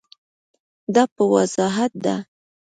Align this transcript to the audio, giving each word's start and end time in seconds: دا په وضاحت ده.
دا 0.93 1.03
په 1.15 1.23
وضاحت 1.33 1.91
ده. 2.03 2.15